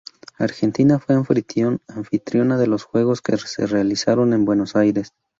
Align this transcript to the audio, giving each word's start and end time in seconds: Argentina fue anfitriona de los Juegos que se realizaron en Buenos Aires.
Argentina 0.39 0.97
fue 0.97 1.13
anfitriona 1.13 2.57
de 2.57 2.65
los 2.65 2.85
Juegos 2.85 3.21
que 3.21 3.37
se 3.37 3.67
realizaron 3.67 4.33
en 4.33 4.45
Buenos 4.45 4.75
Aires. 4.75 5.13